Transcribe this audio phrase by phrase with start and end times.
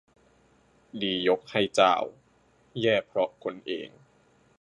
[1.01, 1.93] ดียกให้เจ้า
[2.81, 3.89] แย่เพราะคนเอง